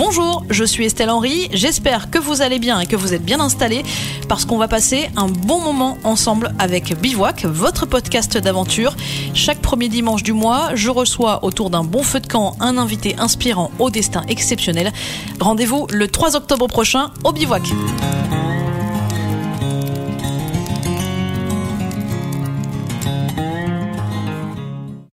Bonjour, 0.00 0.46
je 0.48 0.64
suis 0.64 0.86
Estelle 0.86 1.10
Henry, 1.10 1.50
j'espère 1.52 2.10
que 2.10 2.18
vous 2.18 2.40
allez 2.40 2.58
bien 2.58 2.80
et 2.80 2.86
que 2.86 2.96
vous 2.96 3.12
êtes 3.12 3.22
bien 3.22 3.38
installés 3.38 3.82
parce 4.30 4.46
qu'on 4.46 4.56
va 4.56 4.66
passer 4.66 5.10
un 5.14 5.28
bon 5.28 5.60
moment 5.60 5.98
ensemble 6.04 6.54
avec 6.58 6.98
Bivouac, 6.98 7.44
votre 7.44 7.84
podcast 7.84 8.38
d'aventure. 8.38 8.96
Chaque 9.34 9.58
premier 9.58 9.90
dimanche 9.90 10.22
du 10.22 10.32
mois, 10.32 10.70
je 10.74 10.88
reçois 10.88 11.44
autour 11.44 11.68
d'un 11.68 11.84
bon 11.84 12.02
feu 12.02 12.20
de 12.20 12.26
camp 12.26 12.56
un 12.60 12.78
invité 12.78 13.14
inspirant 13.18 13.70
au 13.78 13.90
destin 13.90 14.24
exceptionnel. 14.26 14.90
Rendez-vous 15.38 15.86
le 15.90 16.08
3 16.08 16.34
octobre 16.34 16.66
prochain 16.66 17.10
au 17.22 17.32
Bivouac. 17.32 17.70